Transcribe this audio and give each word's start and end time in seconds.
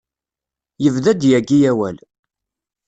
Yebda-d 0.83 1.21
yagi 1.29 1.59
awal. 1.71 1.97